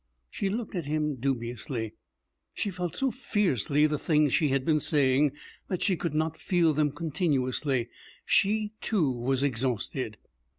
[0.31, 1.93] She looked at him dubiously.
[2.55, 5.33] She felt so fiercely the things she had been saying
[5.67, 7.87] that she could not feel them continuously.
[8.25, 10.17] She, too, was exhausted.